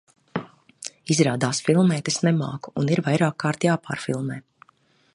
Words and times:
Izrādās 1.15 1.59
filmēt 1.69 2.11
es 2.13 2.19
nemāku, 2.29 2.75
un 2.83 2.91
ir 2.97 3.05
vairākkārt 3.11 3.69
jāpārfilmē. 3.71 4.41